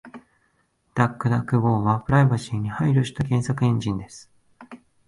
[0.95, 4.31] DuckDuckGo はプライバシーに配慮した検索エンジンです。